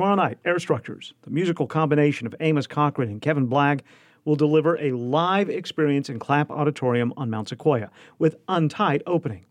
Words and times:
Tomorrow 0.00 0.14
night, 0.14 0.38
Air 0.46 0.58
Structures, 0.58 1.12
the 1.24 1.30
musical 1.30 1.66
combination 1.66 2.26
of 2.26 2.34
Amos 2.40 2.66
Cochran 2.66 3.10
and 3.10 3.20
Kevin 3.20 3.46
Blagg, 3.46 3.82
will 4.24 4.34
deliver 4.34 4.78
a 4.78 4.92
live 4.92 5.50
experience 5.50 6.08
in 6.08 6.18
Clapp 6.18 6.50
Auditorium 6.50 7.12
on 7.18 7.28
Mount 7.28 7.50
Sequoia 7.50 7.90
with 8.18 8.36
untied 8.48 9.02
opening. 9.06 9.44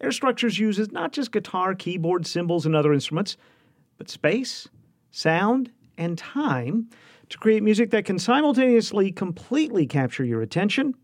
Air 0.00 0.10
Structures 0.10 0.58
uses 0.58 0.90
not 0.90 1.12
just 1.12 1.30
guitar, 1.30 1.76
keyboard, 1.76 2.26
cymbals, 2.26 2.66
and 2.66 2.74
other 2.74 2.92
instruments, 2.92 3.36
but 3.96 4.10
space, 4.10 4.66
sound, 5.12 5.70
and 5.96 6.18
time 6.18 6.90
to 7.28 7.38
create 7.38 7.62
music 7.62 7.92
that 7.92 8.04
can 8.04 8.18
simultaneously 8.18 9.12
completely 9.12 9.86
capture 9.86 10.24
your 10.24 10.42
attention 10.42 10.96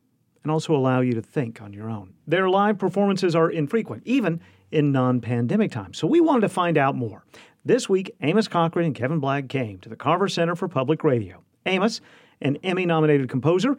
and 0.42 0.50
also 0.50 0.74
allow 0.74 1.02
you 1.02 1.12
to 1.12 1.22
think 1.22 1.62
on 1.62 1.72
your 1.72 1.88
own. 1.88 2.14
Their 2.26 2.50
live 2.50 2.78
performances 2.78 3.36
are 3.36 3.48
infrequent, 3.48 4.02
even 4.06 4.40
in 4.72 4.90
non 4.90 5.20
pandemic 5.20 5.70
times. 5.70 5.98
So 5.98 6.08
we 6.08 6.20
wanted 6.20 6.40
to 6.40 6.48
find 6.48 6.76
out 6.76 6.96
more. 6.96 7.24
This 7.68 7.86
week, 7.86 8.16
Amos 8.22 8.48
Cochran 8.48 8.86
and 8.86 8.94
Kevin 8.94 9.20
Blagg 9.20 9.50
came 9.50 9.78
to 9.80 9.90
the 9.90 9.94
Carver 9.94 10.26
Center 10.26 10.56
for 10.56 10.68
Public 10.68 11.04
Radio. 11.04 11.44
Amos, 11.66 12.00
an 12.40 12.56
Emmy 12.62 12.86
nominated 12.86 13.28
composer, 13.28 13.76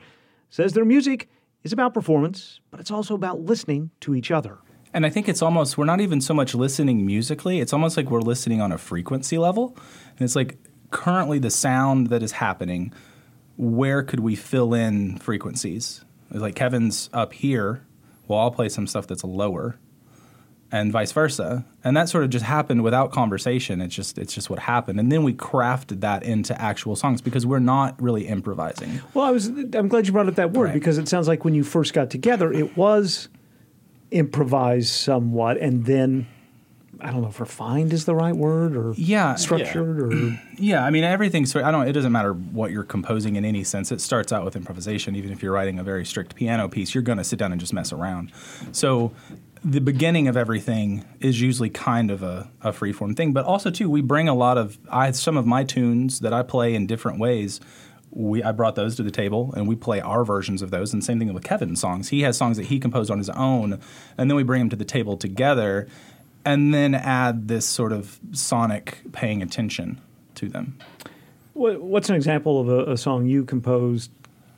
says 0.52 0.74
their 0.74 0.86
music 0.86 1.28
is 1.64 1.74
about 1.74 1.96
performance, 1.96 2.60
but 2.70 2.80
it's 2.80 2.92
also 2.92 3.16
about 3.16 3.42
listening 3.42 3.90
to 4.02 4.14
each 4.14 4.30
other. 4.30 4.60
And 4.94 5.08
I 5.08 5.10
think 5.10 5.28
it's 5.28 5.42
almost, 5.42 5.76
we're 5.76 5.86
not 5.86 6.02
even 6.02 6.22
so 6.22 6.36
much 6.36 6.54
listening 6.54 7.04
musically, 7.04 7.62
it's 7.62 7.74
almost 7.74 7.98
like 7.98 8.12
we're 8.12 8.22
listening 8.22 8.62
on 8.62 8.72
a 8.72 8.78
frequency 8.78 9.40
level. 9.40 9.76
And 10.12 10.22
it's 10.22 10.36
like 10.36 10.60
currently 10.92 11.40
the 11.40 11.50
sound 11.50 12.12
that 12.12 12.22
is 12.22 12.34
happening, 12.34 12.94
where 13.58 14.04
could 14.04 14.20
we 14.20 14.36
fill 14.36 14.76
in 14.76 15.18
frequencies? 15.18 16.06
It's 16.30 16.42
Like 16.42 16.54
Kevin's 16.54 17.10
up 17.12 17.34
here, 17.34 17.88
well, 18.28 18.38
I'll 18.38 18.52
play 18.52 18.70
some 18.70 18.86
stuff 18.86 19.08
that's 19.08 19.24
lower 19.24 19.80
and 20.72 20.92
vice 20.92 21.12
versa. 21.12 21.66
And 21.84 21.96
that 21.98 22.10
sort 22.10 22.24
of 22.24 22.30
just 22.30 22.46
happened 22.46 22.84
without 22.84 23.12
conversation. 23.12 23.82
It's 23.82 23.96
just 23.96 24.18
it's 24.18 24.34
just 24.34 24.50
what 24.50 24.60
happened. 24.60 25.00
And 25.00 25.12
then 25.12 25.24
we 25.24 25.34
crafted 25.34 26.02
that 26.02 26.24
into 26.24 26.60
actual 26.60 26.96
songs 26.96 27.22
because 27.22 27.46
we're 27.46 27.60
not 27.60 28.00
really 28.02 28.28
improvising. 28.28 29.02
Well, 29.14 29.26
I 29.26 29.32
was 29.32 29.48
I'm 29.48 29.88
glad 29.88 30.08
you 30.08 30.14
brought 30.14 30.28
up 30.28 30.36
that 30.36 30.52
word 30.52 30.66
right. 30.66 30.74
because 30.74 30.98
it 30.98 31.08
sounds 31.08 31.28
like 31.28 31.44
when 31.46 31.54
you 31.54 31.64
first 31.64 31.94
got 31.94 32.10
together, 32.10 32.52
it 32.52 32.78
was 32.78 33.30
improvised 34.12 34.90
somewhat 34.90 35.58
and 35.58 35.86
then 35.86 36.28
I 37.02 37.12
don't 37.12 37.22
know 37.22 37.30
if 37.30 37.40
refined 37.40 37.94
is 37.94 38.06
the 38.06 38.16
right 38.16 38.36
word 38.36 38.76
or 38.76 38.94
yeah, 38.98 39.36
structured 39.36 39.98
yeah. 39.98 40.04
or 40.04 40.40
yeah. 40.58 40.84
I 40.84 40.90
mean, 40.90 41.04
everything's. 41.04 41.56
I 41.56 41.72
don't. 41.72 41.88
It 41.88 41.94
doesn't 41.94 42.12
matter 42.12 42.34
what 42.34 42.72
you're 42.72 42.84
composing 42.84 43.36
in 43.36 43.46
any 43.46 43.64
sense. 43.64 43.92
It 43.92 44.02
starts 44.02 44.34
out 44.34 44.44
with 44.44 44.56
improvisation. 44.56 45.16
Even 45.16 45.32
if 45.32 45.42
you're 45.42 45.54
writing 45.54 45.80
a 45.80 45.84
very 45.84 46.06
strict 46.06 46.36
piano 46.36 46.68
piece, 46.68 46.94
you're 46.94 47.04
going 47.04 47.18
to 47.18 47.24
sit 47.24 47.40
down 47.40 47.52
and 47.52 47.62
just 47.62 47.74
mess 47.74 47.94
around. 47.94 48.32
So 48.72 49.14
the 49.64 49.82
beginning 49.82 50.28
of 50.28 50.38
everything 50.38 51.06
is 51.20 51.42
usually 51.42 51.70
kind 51.70 52.12
of 52.12 52.24
a, 52.24 52.50
a 52.62 52.72
freeform 52.72 53.16
thing. 53.16 53.34
But 53.34 53.46
also 53.46 53.70
too, 53.70 53.90
we 53.90 54.02
bring 54.02 54.30
a 54.30 54.34
lot 54.34 54.58
of 54.58 54.78
I 54.90 55.12
some 55.12 55.38
of 55.38 55.46
my 55.46 55.64
tunes 55.64 56.20
that 56.22 56.34
I 56.34 56.44
play 56.44 56.76
in 56.76 56.88
different 56.88 57.20
ways. 57.20 57.60
We 58.12 58.42
I 58.42 58.52
brought 58.52 58.76
those 58.76 58.96
to 58.96 59.04
the 59.04 59.12
table 59.12 59.54
and 59.56 59.68
we 59.68 59.76
play 59.76 60.00
our 60.00 60.24
versions 60.24 60.62
of 60.62 60.72
those. 60.72 60.94
And 60.94 61.04
same 61.04 61.20
thing 61.20 61.34
with 61.34 61.44
Kevin's 61.44 61.82
songs. 61.82 62.10
He 62.10 62.22
has 62.22 62.38
songs 62.38 62.58
that 62.58 62.68
he 62.68 62.80
composed 62.80 63.12
on 63.12 63.18
his 63.18 63.30
own, 63.30 63.80
and 64.18 64.30
then 64.30 64.36
we 64.36 64.44
bring 64.44 64.60
them 64.60 64.70
to 64.70 64.76
the 64.76 64.86
table 64.86 65.18
together, 65.18 65.88
and 66.46 66.74
then 66.74 66.96
add 66.96 67.48
this 67.50 67.66
sort 67.66 67.92
of 67.92 68.20
sonic 68.32 69.00
paying 69.12 69.42
attention 69.42 70.00
to 70.36 70.48
them. 70.48 70.78
What's 71.54 72.10
an 72.10 72.16
example 72.16 72.62
of 72.62 72.70
a, 72.70 72.94
a 72.94 72.98
song 72.98 73.26
you 73.26 73.44
composed, 73.44 74.10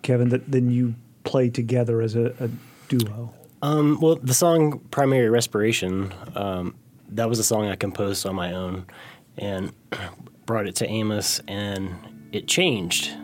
Kevin, 0.03 0.29
that 0.29 0.51
then 0.51 0.69
you 0.69 0.93
play 1.23 1.49
together 1.49 2.01
as 2.01 2.15
a, 2.15 2.33
a 2.39 2.49
duo? 2.87 3.33
Um, 3.61 3.99
well, 4.01 4.15
the 4.15 4.33
song 4.33 4.79
"Primary 4.91 5.29
Respiration" 5.29 6.13
um, 6.35 6.75
that 7.09 7.29
was 7.29 7.39
a 7.39 7.43
song 7.43 7.67
I 7.67 7.75
composed 7.75 8.25
on 8.25 8.35
my 8.35 8.53
own, 8.53 8.85
and 9.37 9.71
brought 10.45 10.67
it 10.67 10.75
to 10.77 10.87
Amos, 10.87 11.39
and 11.47 11.93
it 12.31 12.47
changed. 12.47 13.15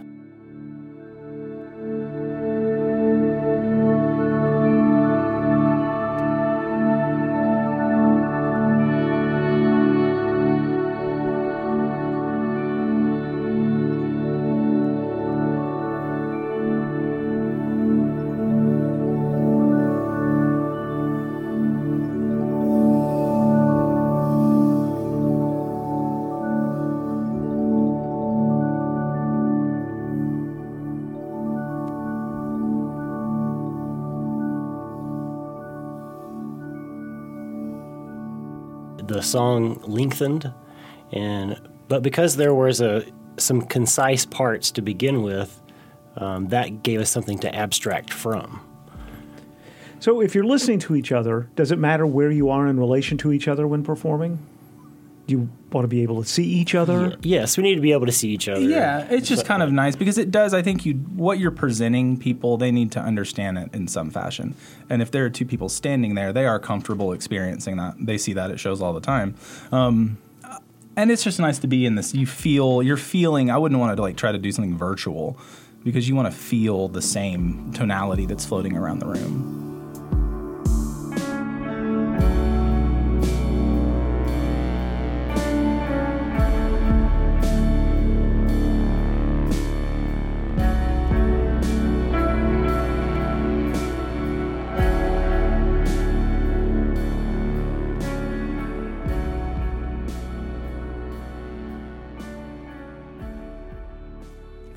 The 39.08 39.22
song 39.22 39.81
lengthened, 39.84 40.52
and 41.12 41.59
but 41.88 42.03
because 42.03 42.35
there 42.35 42.53
was 42.53 42.81
a 42.81 43.06
some 43.38 43.62
concise 43.62 44.25
parts 44.25 44.72
to 44.72 44.81
begin 44.81 45.22
with, 45.22 45.62
um, 46.18 46.47
that 46.47 46.84
gave 46.84 47.00
us 47.00 47.09
something 47.09 47.38
to 47.40 47.56
abstract 47.56 48.12
from. 48.12 48.62
So, 50.00 50.22
if 50.22 50.36
you're 50.36 50.44
listening 50.44 50.80
to 50.80 50.96
each 50.96 51.12
other, 51.12 51.50
does 51.56 51.72
it 51.72 51.80
matter 51.80 52.06
where 52.06 52.30
you 52.30 52.50
are 52.50 52.68
in 52.68 52.80
relation 52.80 53.18
to 53.19 53.31
each 53.31 53.47
other 53.47 53.68
when 53.68 53.84
performing? 53.84 54.40
Do 55.27 55.33
you 55.33 55.49
want 55.73 55.83
to 55.83 55.89
be 55.89 56.03
able 56.03 56.23
to 56.23 56.27
see 56.27 56.45
each 56.45 56.73
other? 56.73 57.17
Yes, 57.21 57.57
we 57.57 57.63
need 57.63 57.75
to 57.75 57.81
be 57.81 57.91
able 57.91 58.05
to 58.05 58.11
see 58.13 58.29
each 58.29 58.47
other. 58.47 58.61
Yeah, 58.61 59.05
it's 59.09 59.27
just 59.27 59.45
kind 59.45 59.61
of 59.61 59.71
nice 59.73 59.95
because 59.95 60.17
it 60.17 60.31
does. 60.31 60.53
I 60.53 60.61
think 60.61 60.85
you 60.85 60.93
what 60.93 61.38
you're 61.38 61.51
presenting 61.51 62.17
people 62.17 62.55
they 62.57 62.71
need 62.71 62.93
to 62.93 63.01
understand 63.01 63.57
it 63.57 63.73
in 63.73 63.89
some 63.89 64.09
fashion. 64.09 64.55
And 64.89 65.01
if 65.01 65.11
there 65.11 65.25
are 65.25 65.29
two 65.29 65.45
people 65.45 65.67
standing 65.67 66.15
there, 66.15 66.31
they 66.31 66.45
are 66.45 66.59
comfortable 66.59 67.11
experiencing 67.11 67.75
that. 67.75 67.95
They 67.99 68.17
see 68.17 68.33
that 68.33 68.51
it 68.51 68.59
shows 68.59 68.81
all 68.81 68.93
the 68.93 69.01
time. 69.01 69.35
Um, 69.71 70.17
and 70.95 71.11
it's 71.11 71.23
just 71.23 71.39
nice 71.39 71.59
to 71.59 71.67
be 71.67 71.85
in 71.85 71.95
this. 71.95 72.15
You 72.15 72.25
feel 72.25 72.81
you're 72.81 72.97
feeling. 72.97 73.51
I 73.51 73.57
wouldn't 73.57 73.79
want 73.79 73.95
to 73.95 74.01
like 74.01 74.15
try 74.15 74.31
to 74.31 74.38
do 74.38 74.51
something 74.51 74.77
virtual 74.77 75.38
because 75.83 76.07
you 76.07 76.15
want 76.15 76.31
to 76.31 76.38
feel 76.38 76.88
the 76.88 77.01
same 77.01 77.71
tonality 77.73 78.25
that's 78.25 78.45
floating 78.45 78.77
around 78.77 78.99
the 78.99 79.07
room. 79.07 79.66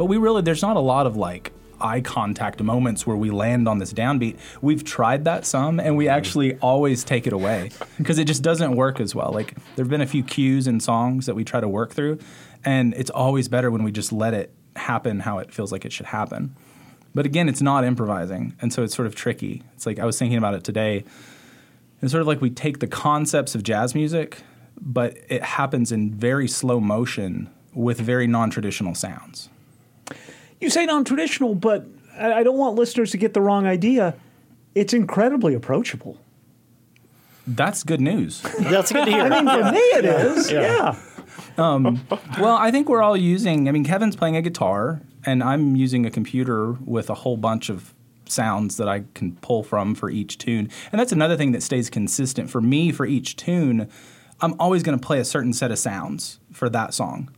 But 0.00 0.06
we 0.06 0.16
really, 0.16 0.40
there's 0.40 0.62
not 0.62 0.78
a 0.78 0.80
lot 0.80 1.06
of 1.06 1.18
like 1.18 1.52
eye 1.78 2.00
contact 2.00 2.62
moments 2.62 3.06
where 3.06 3.18
we 3.18 3.30
land 3.30 3.68
on 3.68 3.76
this 3.76 3.92
downbeat. 3.92 4.38
We've 4.62 4.82
tried 4.82 5.26
that 5.26 5.44
some, 5.44 5.78
and 5.78 5.94
we 5.94 6.08
actually 6.08 6.56
always 6.60 7.04
take 7.04 7.26
it 7.26 7.34
away 7.34 7.70
because 7.98 8.18
it 8.18 8.24
just 8.24 8.42
doesn't 8.42 8.76
work 8.76 8.98
as 8.98 9.14
well. 9.14 9.30
Like 9.30 9.56
there 9.76 9.84
have 9.84 9.90
been 9.90 10.00
a 10.00 10.06
few 10.06 10.22
cues 10.22 10.66
in 10.66 10.80
songs 10.80 11.26
that 11.26 11.34
we 11.34 11.44
try 11.44 11.60
to 11.60 11.68
work 11.68 11.92
through, 11.92 12.18
and 12.64 12.94
it's 12.94 13.10
always 13.10 13.48
better 13.48 13.70
when 13.70 13.82
we 13.82 13.92
just 13.92 14.10
let 14.10 14.32
it 14.32 14.54
happen 14.74 15.20
how 15.20 15.36
it 15.36 15.52
feels 15.52 15.70
like 15.70 15.84
it 15.84 15.92
should 15.92 16.06
happen. 16.06 16.56
But 17.14 17.26
again, 17.26 17.46
it's 17.46 17.60
not 17.60 17.84
improvising, 17.84 18.56
and 18.62 18.72
so 18.72 18.82
it's 18.82 18.96
sort 18.96 19.04
of 19.04 19.14
tricky. 19.14 19.62
It's 19.74 19.84
like 19.84 19.98
I 19.98 20.06
was 20.06 20.18
thinking 20.18 20.38
about 20.38 20.54
it 20.54 20.64
today. 20.64 21.04
It's 22.00 22.10
sort 22.10 22.22
of 22.22 22.26
like 22.26 22.40
we 22.40 22.48
take 22.48 22.78
the 22.78 22.86
concepts 22.86 23.54
of 23.54 23.64
jazz 23.64 23.94
music, 23.94 24.38
but 24.80 25.18
it 25.28 25.42
happens 25.42 25.92
in 25.92 26.10
very 26.10 26.48
slow 26.48 26.80
motion 26.80 27.50
with 27.74 28.00
very 28.00 28.26
non-traditional 28.26 28.94
sounds 28.94 29.50
you 30.60 30.70
say 30.70 30.86
non-traditional, 30.86 31.54
but 31.54 31.86
I 32.18 32.42
don't 32.42 32.58
want 32.58 32.76
listeners 32.76 33.10
to 33.12 33.16
get 33.16 33.34
the 33.34 33.40
wrong 33.40 33.66
idea. 33.66 34.14
It's 34.74 34.92
incredibly 34.92 35.54
approachable. 35.54 36.18
That's 37.46 37.82
good 37.82 38.00
news. 38.00 38.42
That's 38.60 38.92
good 38.92 39.06
to 39.06 39.10
hear. 39.10 39.22
I 39.22 39.28
mean, 39.28 39.48
for 39.48 39.72
me, 39.72 39.78
it 39.78 40.04
is. 40.36 40.50
Yeah. 40.50 40.60
yeah. 40.60 40.96
Um, 41.56 42.06
well, 42.38 42.56
I 42.56 42.70
think 42.70 42.88
we're 42.88 43.02
all 43.02 43.16
using. 43.16 43.68
I 43.68 43.72
mean, 43.72 43.84
Kevin's 43.84 44.16
playing 44.16 44.36
a 44.36 44.42
guitar, 44.42 45.00
and 45.24 45.42
I'm 45.42 45.74
using 45.74 46.06
a 46.06 46.10
computer 46.10 46.72
with 46.84 47.10
a 47.10 47.14
whole 47.14 47.36
bunch 47.36 47.70
of 47.70 47.94
sounds 48.26 48.76
that 48.76 48.88
I 48.88 49.04
can 49.14 49.36
pull 49.36 49.62
from 49.62 49.94
for 49.94 50.10
each 50.10 50.38
tune. 50.38 50.70
And 50.92 51.00
that's 51.00 51.12
another 51.12 51.36
thing 51.36 51.52
that 51.52 51.62
stays 51.62 51.90
consistent 51.90 52.50
for 52.50 52.60
me 52.60 52.92
for 52.92 53.06
each 53.06 53.36
tune. 53.36 53.88
I'm 54.40 54.54
always 54.60 54.82
going 54.82 54.98
to 54.98 55.04
play 55.04 55.18
a 55.18 55.24
certain 55.24 55.52
set 55.52 55.70
of 55.70 55.78
sounds 55.78 56.38
for 56.52 56.68
that 56.70 56.94
song 56.94 57.30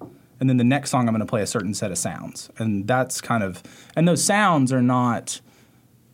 and 0.43 0.50
then 0.50 0.56
the 0.56 0.65
next 0.65 0.91
song 0.91 1.06
I'm 1.06 1.15
going 1.15 1.21
to 1.21 1.31
play 1.31 1.41
a 1.41 1.47
certain 1.47 1.73
set 1.73 1.93
of 1.93 1.99
sounds, 1.99 2.50
and 2.59 2.85
that's 2.89 3.21
kind 3.21 3.44
of 3.44 3.62
and 3.94 4.09
those 4.09 4.25
sounds 4.25 4.73
are 4.73 4.83
not 4.83 5.41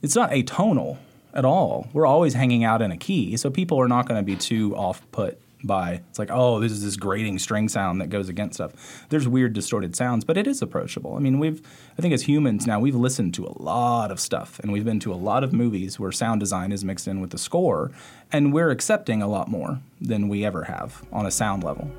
it's 0.02 0.14
not 0.14 0.32
atonal 0.32 0.98
at 1.32 1.46
all. 1.46 1.88
We're 1.94 2.04
always 2.04 2.34
hanging 2.34 2.62
out 2.62 2.82
in 2.82 2.92
a 2.92 2.98
key, 2.98 3.38
so 3.38 3.48
people 3.48 3.80
are 3.80 3.88
not 3.88 4.06
going 4.06 4.20
to 4.20 4.22
be 4.22 4.36
too 4.36 4.76
off 4.76 5.00
put 5.12 5.40
by. 5.64 6.02
It's 6.10 6.18
like, 6.18 6.28
oh, 6.30 6.60
this 6.60 6.72
is 6.72 6.84
this 6.84 6.96
grating 6.96 7.38
string 7.38 7.70
sound 7.70 8.02
that 8.02 8.10
goes 8.10 8.28
against 8.28 8.56
stuff. 8.56 9.06
There's 9.08 9.26
weird 9.26 9.54
distorted 9.54 9.96
sounds, 9.96 10.26
but 10.26 10.36
it 10.36 10.46
is 10.46 10.60
approachable. 10.60 11.14
I 11.16 11.20
mean, 11.20 11.38
we've 11.38 11.62
I 11.98 12.02
think 12.02 12.12
as 12.12 12.24
humans 12.24 12.66
now 12.66 12.78
we've 12.80 12.94
listened 12.94 13.32
to 13.36 13.46
a 13.46 13.56
lot 13.62 14.10
of 14.10 14.20
stuff 14.20 14.58
and 14.58 14.70
we've 14.70 14.84
been 14.84 15.00
to 15.00 15.12
a 15.14 15.16
lot 15.16 15.42
of 15.42 15.54
movies 15.54 15.98
where 15.98 16.12
sound 16.12 16.40
design 16.40 16.70
is 16.70 16.84
mixed 16.84 17.08
in 17.08 17.22
with 17.22 17.30
the 17.30 17.38
score, 17.38 17.92
and 18.30 18.52
we're 18.52 18.68
accepting 18.68 19.22
a 19.22 19.26
lot 19.26 19.48
more 19.48 19.80
than 20.02 20.28
we 20.28 20.44
ever 20.44 20.64
have 20.64 21.02
on 21.10 21.24
a 21.24 21.30
sound 21.30 21.64
level. 21.64 21.90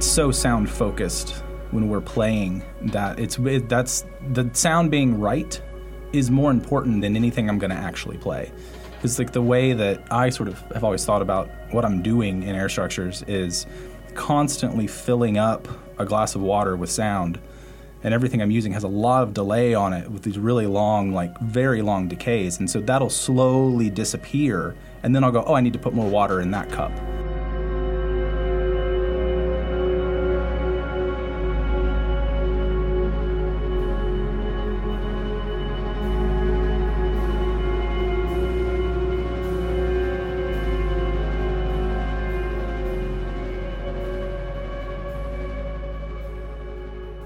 It's 0.00 0.10
so 0.10 0.30
sound 0.30 0.70
focused 0.70 1.44
when 1.72 1.90
we're 1.90 2.00
playing 2.00 2.62
that 2.80 3.18
it's 3.18 3.38
it, 3.38 3.68
that's 3.68 4.06
the 4.30 4.48
sound 4.54 4.90
being 4.90 5.20
right 5.20 5.60
is 6.14 6.30
more 6.30 6.50
important 6.50 7.02
than 7.02 7.16
anything 7.16 7.50
I'm 7.50 7.58
going 7.58 7.70
to 7.70 7.76
actually 7.76 8.16
play. 8.16 8.50
It's 9.02 9.18
like 9.18 9.32
the 9.32 9.42
way 9.42 9.74
that 9.74 10.10
I 10.10 10.30
sort 10.30 10.48
of 10.48 10.58
have 10.72 10.84
always 10.84 11.04
thought 11.04 11.20
about 11.20 11.50
what 11.72 11.84
I'm 11.84 12.00
doing 12.00 12.44
in 12.44 12.54
air 12.54 12.70
structures 12.70 13.22
is 13.28 13.66
constantly 14.14 14.86
filling 14.86 15.36
up 15.36 15.68
a 15.98 16.06
glass 16.06 16.34
of 16.34 16.40
water 16.40 16.78
with 16.78 16.90
sound 16.90 17.38
and 18.02 18.14
everything 18.14 18.40
I'm 18.40 18.50
using 18.50 18.72
has 18.72 18.84
a 18.84 18.88
lot 18.88 19.22
of 19.22 19.34
delay 19.34 19.74
on 19.74 19.92
it 19.92 20.10
with 20.10 20.22
these 20.22 20.38
really 20.38 20.66
long, 20.66 21.12
like 21.12 21.38
very 21.40 21.82
long 21.82 22.08
decays. 22.08 22.58
And 22.58 22.70
so 22.70 22.80
that'll 22.80 23.10
slowly 23.10 23.90
disappear. 23.90 24.74
And 25.02 25.14
then 25.14 25.24
I'll 25.24 25.30
go, 25.30 25.44
oh, 25.46 25.52
I 25.52 25.60
need 25.60 25.74
to 25.74 25.78
put 25.78 25.92
more 25.92 26.08
water 26.08 26.40
in 26.40 26.52
that 26.52 26.70
cup. 26.70 26.90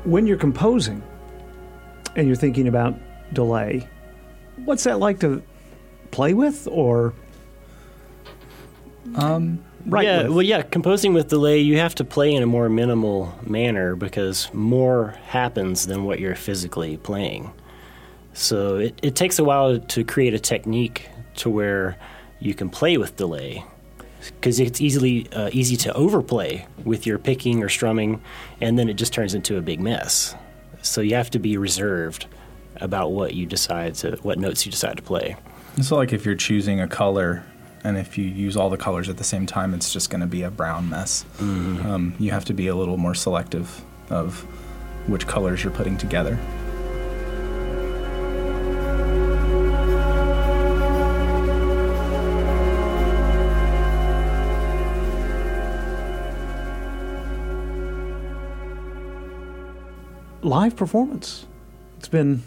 When 0.05 0.27
you're 0.27 0.39
composing 0.39 1.03
and 2.17 2.27
you're 2.27 2.37
thinking 2.37 2.69
about 2.69 2.95
delay, 3.33 3.89
what's 4.65 4.85
that 4.85 4.99
like 4.99 5.21
to 5.21 5.43
play 6.11 6.35
with 6.35 6.69
or 6.71 7.13
um, 9.17 9.63
write 9.87 10.07
yeah, 10.07 10.23
with? 10.25 10.33
well, 10.33 10.43
yeah, 10.43 10.63
composing 10.63 11.15
with 11.15 11.29
delay, 11.29 11.59
you 11.59 11.79
have 11.79 11.95
to 11.97 12.05
play 12.05 12.33
in 12.35 12.43
a 12.43 12.47
more 12.47 12.69
minimal 12.69 13.37
manner 13.47 13.97
because 13.97 14.53
more 14.55 15.17
happens 15.27 15.87
than 15.87 16.05
what 16.05 16.21
you're 16.21 16.37
physically 16.37 16.97
playing. 16.99 17.53
So 18.33 18.77
it, 18.77 18.99
it 19.03 19.15
takes 19.17 19.39
a 19.39 19.45
while 19.45 19.79
to 19.79 20.05
create 20.05 20.35
a 20.35 20.39
technique 20.39 21.09
to 21.37 21.51
where 21.51 21.97
you 22.41 22.55
can 22.55 22.69
play 22.69 22.99
with 22.99 23.17
delay 23.17 23.65
because 24.27 24.61
it's 24.61 24.81
easily 24.81 25.31
uh, 25.33 25.51
easy 25.53 25.77
to 25.77 25.93
overplay 25.95 26.67
with 26.85 27.07
your 27.07 27.19
picking 27.19 27.63
or 27.63 27.69
strumming, 27.69 28.23
and 28.61 28.79
then 28.79 28.89
it 28.89 28.95
just 28.95 29.13
turns 29.13 29.35
into 29.35 29.57
a 29.57 29.61
big 29.61 29.81
mess. 29.81 30.35
So 30.83 31.01
you 31.01 31.15
have 31.15 31.31
to 31.31 31.39
be 31.39 31.57
reserved 31.57 32.27
about 32.77 33.13
what 33.13 33.35
you 33.35 33.47
decide 33.47 33.95
to 33.97 34.17
what 34.23 34.39
notes 34.39 34.67
you 34.67 34.73
decide 34.73 34.97
to 34.97 35.03
play. 35.03 35.37
It's 35.77 35.91
like 35.91 36.13
if 36.13 36.25
you're 36.25 36.35
choosing 36.35 36.81
a 36.81 36.89
color, 36.89 37.45
and 37.83 37.97
if 37.97 38.17
you 38.17 38.25
use 38.25 38.57
all 38.57 38.71
the 38.71 38.77
colors 38.77 39.09
at 39.09 39.17
the 39.17 39.25
same 39.25 39.47
time, 39.47 39.75
it's 39.75 39.93
just 39.93 40.11
going 40.11 40.21
to 40.21 40.27
be 40.27 40.43
a 40.43 40.51
brown 40.51 40.89
mess. 40.89 41.25
Mm-hmm. 41.39 41.87
Um, 41.87 42.15
you 42.19 42.31
have 42.31 42.45
to 42.47 42.55
be 42.55 42.69
a 42.69 42.75
little 42.75 42.97
more 42.97 43.15
selective 43.15 43.83
of 44.11 44.41
which 45.07 45.27
colors 45.27 45.63
you're 45.63 45.73
putting 45.73 45.97
together. 45.97 46.39
Live 60.45 60.77
performance. 60.77 61.47
It's 61.99 62.09
been 62.09 62.43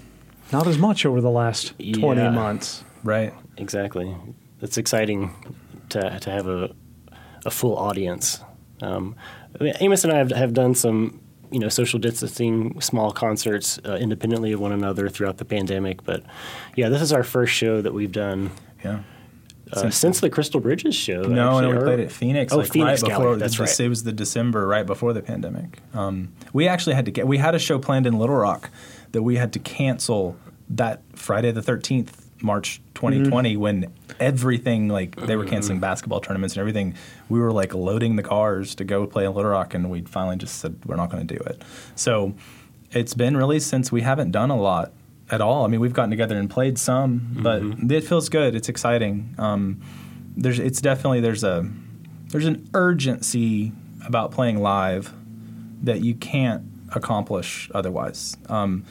not 0.51 0.67
as 0.67 0.77
much 0.77 1.05
over 1.05 1.19
the 1.21 1.29
last 1.31 1.73
20 1.79 2.21
Yeah. 2.21 2.29
months. 2.31 2.83
Right. 3.03 3.33
Exactly. 3.57 4.15
It's 4.61 4.77
exciting 4.77 5.31
to 5.89 6.19
to 6.19 6.29
have 6.29 6.47
a 6.47 6.69
a 7.45 7.51
full 7.51 7.75
audience. 7.77 8.41
Um, 8.81 9.15
I 9.59 9.63
mean, 9.63 9.73
Amos 9.79 10.03
and 10.03 10.13
I 10.13 10.17
have, 10.17 10.31
have 10.31 10.53
done 10.53 10.75
some 10.75 11.19
you 11.51 11.59
know 11.59 11.69
social 11.69 11.99
distancing 11.99 12.79
small 12.81 13.11
concerts 13.11 13.79
uh, 13.85 13.97
independently 13.99 14.51
of 14.51 14.59
one 14.59 14.71
another 14.73 15.09
throughout 15.09 15.37
the 15.37 15.45
pandemic, 15.45 16.03
but 16.03 16.23
yeah, 16.75 16.89
this 16.89 17.01
is 17.01 17.13
our 17.13 17.23
first 17.23 17.53
show 17.53 17.81
that 17.81 17.93
we've 17.93 18.11
done 18.11 18.51
Yeah. 18.83 18.99
Uh, 19.73 19.89
since, 19.89 20.19
the 20.19 20.29
Crystal 20.29 20.59
Bridges 20.59 20.95
show. 20.95 21.21
No, 21.21 21.57
actually, 21.57 21.73
no, 21.73 21.77
we 21.79 21.83
played 21.83 21.99
at 21.99 22.11
Phoenix. 22.11 22.53
Oh, 22.53 22.57
like 22.57 22.71
Phoenix 22.71 23.01
right 23.01 23.09
Gallery, 23.09 23.25
before. 23.25 23.35
that's 23.37 23.57
the, 23.57 23.63
right. 23.63 23.79
It 23.79 23.89
was 23.89 24.03
the 24.03 24.11
December 24.13 24.67
right 24.67 24.85
before 24.85 25.13
the 25.13 25.21
pandemic. 25.21 25.79
Um, 25.93 26.33
we 26.53 26.67
actually 26.67 26.95
had 26.95 27.05
to 27.05 27.11
get. 27.11 27.27
We 27.27 27.37
had 27.37 27.55
a 27.55 27.59
show 27.59 27.79
planned 27.79 28.05
in 28.07 28.17
Little 28.17 28.35
Rock 28.35 28.69
that 29.11 29.23
we 29.23 29.35
had 29.37 29.53
to 29.53 29.59
cancel 29.59 30.37
that 30.69 31.01
Friday 31.13 31.51
the 31.51 31.61
thirteenth, 31.61 32.29
March 32.41 32.81
2020, 32.95 33.51
Mm-hmm. 33.53 33.59
when 33.61 33.93
everything 34.19 34.89
like 34.89 35.15
they 35.15 35.35
were 35.35 35.45
canceling 35.45 35.79
basketball 35.79 36.19
tournaments 36.19 36.55
and 36.55 36.59
everything. 36.61 36.95
We 37.29 37.39
were 37.39 37.51
like 37.51 37.73
loading 37.73 38.15
the 38.15 38.23
cars 38.23 38.75
to 38.75 38.83
go 38.83 39.05
play 39.07 39.25
in 39.25 39.33
Little 39.33 39.51
Rock, 39.51 39.73
and 39.73 39.89
we 39.89 40.01
finally 40.01 40.35
just 40.37 40.59
said 40.59 40.77
we're 40.85 40.95
not 40.95 41.09
going 41.09 41.25
to 41.27 41.35
do 41.35 41.41
it. 41.43 41.61
So 41.95 42.33
it's 42.91 43.13
been 43.13 43.35
really 43.37 43.59
since 43.59 43.91
we 43.91 44.01
haven't 44.01 44.31
done 44.31 44.49
a 44.49 44.57
lot 44.59 44.91
at 45.29 45.41
all. 45.41 45.65
I 45.65 45.67
mean, 45.67 45.79
we've 45.79 45.93
gotten 45.93 46.09
together 46.09 46.37
and 46.37 46.49
played 46.49 46.77
some, 46.77 47.37
but 47.41 47.61
Mm-hmm. 47.61 47.91
it 47.91 48.03
feels 48.03 48.29
good. 48.29 48.55
It's 48.55 48.69
exciting. 48.69 49.35
Um, 49.37 49.81
there's 50.35 50.59
it's 50.59 50.81
definitely 50.81 51.19
there's 51.21 51.43
a 51.43 51.69
there's 52.29 52.45
an 52.45 52.69
urgency 52.73 53.71
about 54.05 54.31
playing 54.31 54.59
live 54.61 55.13
that 55.83 56.01
you 56.01 56.13
can't 56.15 56.63
accomplish 56.95 57.69
otherwise. 57.73 58.37
Um, 58.49 58.85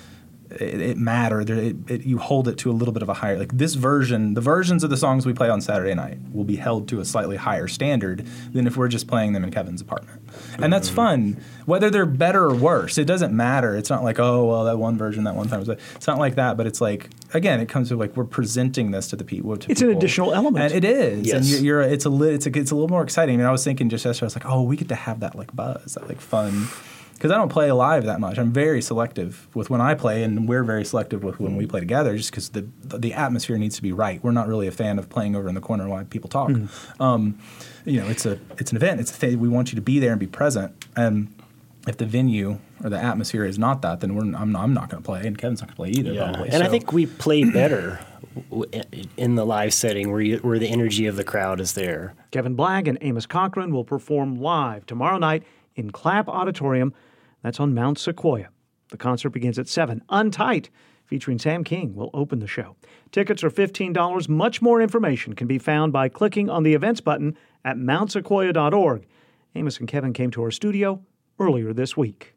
it, 0.60 0.80
it 0.80 0.96
matter. 0.96 1.44
There, 1.44 1.56
it, 1.56 1.76
it, 1.88 2.04
you 2.04 2.18
hold 2.18 2.48
it 2.48 2.58
to 2.58 2.70
a 2.70 2.72
little 2.72 2.92
bit 2.92 3.02
of 3.02 3.08
a 3.08 3.14
higher. 3.14 3.38
Like 3.38 3.56
this 3.56 3.74
version, 3.74 4.34
the 4.34 4.40
versions 4.40 4.84
of 4.84 4.90
the 4.90 4.96
songs 4.96 5.26
we 5.26 5.32
play 5.32 5.48
on 5.48 5.60
Saturday 5.60 5.94
night 5.94 6.18
will 6.32 6.44
be 6.44 6.56
held 6.56 6.88
to 6.88 7.00
a 7.00 7.04
slightly 7.04 7.36
higher 7.36 7.68
standard 7.68 8.26
than 8.52 8.66
if 8.66 8.76
we're 8.76 8.88
just 8.88 9.06
playing 9.06 9.32
them 9.32 9.44
in 9.44 9.50
Kevin's 9.50 9.80
apartment, 9.80 10.20
and 10.58 10.72
that's 10.72 10.88
mm-hmm. 10.88 10.96
fun. 10.96 11.40
Whether 11.66 11.90
they're 11.90 12.06
better 12.06 12.44
or 12.44 12.54
worse, 12.54 12.98
it 12.98 13.06
doesn't 13.06 13.34
matter. 13.34 13.76
It's 13.76 13.90
not 13.90 14.04
like 14.04 14.18
oh 14.18 14.44
well 14.46 14.64
that 14.64 14.78
one 14.78 14.96
version 14.96 15.24
that 15.24 15.34
one 15.34 15.48
time 15.48 15.64
It's 15.94 16.06
not 16.06 16.18
like 16.18 16.36
that. 16.36 16.56
But 16.56 16.66
it's 16.66 16.80
like 16.80 17.10
again, 17.34 17.60
it 17.60 17.68
comes 17.68 17.88
to 17.88 17.96
like 17.96 18.16
we're 18.16 18.24
presenting 18.24 18.90
this 18.90 19.08
to 19.08 19.16
the 19.16 19.24
people. 19.24 19.56
To 19.56 19.70
It's 19.70 19.82
an 19.82 19.90
additional 19.90 20.32
element. 20.34 20.72
and 20.72 20.84
it 20.84 20.88
is. 20.88 21.18
And 21.18 21.26
Yes. 21.26 21.50
you're, 21.50 21.60
you're 21.60 21.80
it's 21.82 22.04
a 22.04 22.10
li- 22.10 22.34
it's 22.34 22.46
a 22.46 22.58
it's 22.58 22.70
a 22.70 22.74
little 22.74 22.88
more 22.88 23.02
exciting. 23.02 23.34
I 23.34 23.38
mean, 23.38 23.46
I 23.46 23.52
was 23.52 23.64
thinking 23.64 23.88
just 23.88 24.04
yesterday, 24.04 24.24
I 24.24 24.28
was 24.28 24.36
like, 24.36 24.46
oh, 24.46 24.62
we 24.62 24.76
get 24.76 24.88
to 24.88 24.94
have 24.94 25.20
that 25.20 25.34
like 25.34 25.54
buzz, 25.54 25.94
that 25.94 26.08
like 26.08 26.20
fun. 26.20 26.68
Because 27.16 27.30
I 27.30 27.36
don't 27.36 27.48
play 27.48 27.72
live 27.72 28.04
that 28.04 28.20
much. 28.20 28.38
I'm 28.38 28.52
very 28.52 28.82
selective 28.82 29.48
with 29.54 29.70
when 29.70 29.80
I 29.80 29.94
play, 29.94 30.22
and 30.22 30.46
we're 30.46 30.64
very 30.64 30.84
selective 30.84 31.24
with 31.24 31.40
when 31.40 31.56
we 31.56 31.66
play 31.66 31.80
together, 31.80 32.16
just 32.16 32.30
because 32.30 32.50
the 32.50 32.68
the 32.82 33.14
atmosphere 33.14 33.56
needs 33.56 33.76
to 33.76 33.82
be 33.82 33.92
right. 33.92 34.22
We're 34.22 34.32
not 34.32 34.48
really 34.48 34.66
a 34.66 34.72
fan 34.72 34.98
of 34.98 35.08
playing 35.08 35.34
over 35.34 35.48
in 35.48 35.54
the 35.54 35.60
corner 35.60 35.88
while 35.88 36.04
people 36.04 36.28
talk. 36.28 36.50
Um, 37.00 37.38
you 37.84 38.00
know, 38.00 38.08
it's 38.08 38.26
a 38.26 38.38
it's 38.58 38.70
an 38.70 38.76
event. 38.76 39.00
It's 39.00 39.10
a 39.10 39.14
thing. 39.14 39.40
We 39.40 39.48
want 39.48 39.72
you 39.72 39.76
to 39.76 39.82
be 39.82 39.98
there 39.98 40.10
and 40.10 40.20
be 40.20 40.26
present. 40.26 40.72
And 40.96 41.34
if 41.86 41.96
the 41.96 42.06
venue 42.06 42.58
or 42.82 42.90
the 42.90 42.98
atmosphere 42.98 43.44
is 43.44 43.58
not 43.58 43.82
that, 43.82 44.00
then 44.00 44.14
we're 44.14 44.22
I'm 44.22 44.52
not, 44.52 44.62
I'm 44.62 44.74
not 44.74 44.90
going 44.90 45.02
to 45.02 45.06
play, 45.06 45.26
and 45.26 45.38
Kevin's 45.38 45.60
not 45.62 45.74
going 45.74 45.92
to 45.92 45.94
play 45.94 46.00
either. 46.00 46.12
Yeah, 46.12 46.32
probably. 46.32 46.50
and 46.50 46.62
I 46.62 46.68
think 46.68 46.92
we 46.92 47.06
play 47.06 47.44
better 47.44 48.00
in 49.16 49.34
the 49.34 49.46
live 49.46 49.72
setting 49.72 50.10
where 50.10 50.20
you, 50.20 50.38
where 50.38 50.58
the 50.58 50.68
energy 50.68 51.06
of 51.06 51.16
the 51.16 51.24
crowd 51.24 51.60
is 51.60 51.72
there. 51.72 52.14
Kevin 52.32 52.56
Blagg 52.56 52.88
and 52.88 52.98
Amos 53.00 53.26
Cochran 53.26 53.72
will 53.72 53.84
perform 53.84 54.36
live 54.36 54.84
tomorrow 54.86 55.18
night 55.18 55.42
in 55.76 55.90
Clapp 55.90 56.28
Auditorium. 56.28 56.92
That's 57.42 57.60
on 57.60 57.74
Mount 57.74 57.98
Sequoia. 57.98 58.48
The 58.90 58.96
concert 58.96 59.30
begins 59.30 59.58
at 59.58 59.68
7. 59.68 60.02
Untight, 60.08 60.68
featuring 61.04 61.38
Sam 61.38 61.62
King, 61.62 61.94
will 61.94 62.10
open 62.12 62.40
the 62.40 62.46
show. 62.46 62.76
Tickets 63.12 63.44
are 63.44 63.50
$15. 63.50 64.28
Much 64.28 64.60
more 64.60 64.80
information 64.80 65.34
can 65.34 65.46
be 65.46 65.58
found 65.58 65.92
by 65.92 66.08
clicking 66.08 66.50
on 66.50 66.64
the 66.64 66.74
events 66.74 67.00
button 67.00 67.36
at 67.64 67.76
mountsequoia.org. 67.76 69.06
Amos 69.54 69.78
and 69.78 69.88
Kevin 69.88 70.12
came 70.12 70.30
to 70.32 70.42
our 70.42 70.50
studio 70.50 71.02
earlier 71.38 71.72
this 71.72 71.96
week. 71.96 72.34